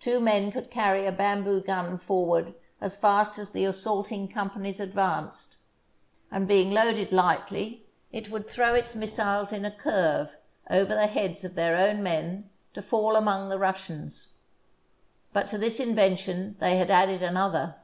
Two 0.00 0.18
men 0.18 0.50
could 0.50 0.70
carry 0.70 1.04
a 1.04 1.12
bamboo 1.12 1.60
gun 1.60 1.98
forward 1.98 2.54
as 2.80 2.96
fast 2.96 3.38
as 3.38 3.50
the 3.50 3.66
assaulting 3.66 4.26
com 4.26 4.48
panies 4.48 4.80
advanced, 4.80 5.56
and 6.30 6.48
being 6.48 6.70
loaded 6.70 7.12
lightly, 7.12 7.84
it 8.10 8.30
would 8.30 8.48
throw 8.48 8.72
its 8.72 8.94
missiles 8.94 9.52
in 9.52 9.66
a 9.66 9.70
curve 9.70 10.38
over 10.70 10.94
the 10.94 11.06
heads 11.06 11.44
of 11.44 11.54
their 11.54 11.76
own 11.76 12.02
men 12.02 12.48
to 12.72 12.80
fall 12.80 13.14
among 13.14 13.50
the 13.50 13.58
Russians. 13.58 14.36
But 15.34 15.48
to 15.48 15.58
this 15.58 15.78
in 15.80 15.94
vention 15.94 16.58
they 16.60 16.78
had 16.78 16.90
added 16.90 17.22
another. 17.22 17.76